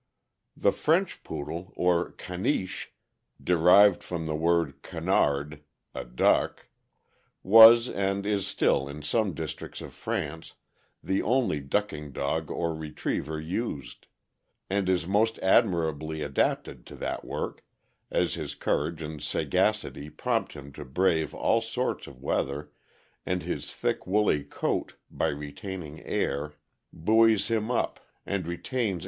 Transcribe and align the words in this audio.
The 0.57 0.71
French 0.71 1.21
Poodle, 1.23 1.73
or 1.75 2.13
"Caniche" 2.13 2.87
(derived 3.39 4.01
from 4.01 4.25
the 4.25 4.33
word 4.33 4.81
canard— 4.81 5.61
a 5.93 6.03
duck), 6.05 6.69
was, 7.43 7.87
and 7.87 8.25
is 8.25 8.47
still 8.47 8.89
in 8.89 9.03
some 9.03 9.35
districts 9.35 9.79
of 9.79 9.93
France, 9.93 10.55
the 11.03 11.21
only 11.21 11.59
ducking 11.59 12.11
dog 12.11 12.49
or 12.49 12.73
retriever 12.73 13.39
used, 13.39 14.07
and 14.71 14.89
is 14.89 15.05
most 15.05 15.37
admirably 15.37 16.23
adapted 16.23 16.87
to 16.87 16.95
that 16.95 17.23
work, 17.23 17.63
as 18.09 18.33
his 18.33 18.55
courage 18.55 19.03
and 19.03 19.21
sagacity 19.21 20.09
prompt 20.09 20.53
him 20.53 20.73
to 20.73 20.83
brave 20.83 21.31
all 21.35 21.61
sorts 21.61 22.07
of 22.07 22.23
weather, 22.23 22.71
and 23.23 23.43
his 23.43 23.71
thick, 23.71 24.07
woolly 24.07 24.43
coat, 24.43 24.95
by 25.11 25.27
retaining 25.27 26.01
air, 26.03 26.53
buoys 26.91 27.49
him 27.49 27.69
up 27.69 27.99
and 28.25 28.47
re 28.47 28.57
tains 28.57 28.65
THE 28.65 28.93
POODLE. 28.93 28.99